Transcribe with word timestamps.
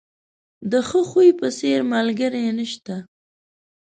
د 0.71 0.73
ښه 0.87 1.01
خوی 1.09 1.29
په 1.39 1.47
څېر، 1.57 1.79
ملګری 1.93 2.43
نشته. 2.57 2.95